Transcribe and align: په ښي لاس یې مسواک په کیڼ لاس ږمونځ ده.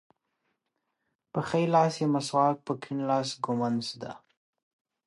په 1.31 1.39
ښي 1.47 1.63
لاس 1.73 1.93
یې 2.01 2.07
مسواک 2.13 2.57
په 2.65 2.73
کیڼ 2.81 2.97
لاس 3.09 3.29
ږمونځ 3.43 3.85
ده. 4.01 4.11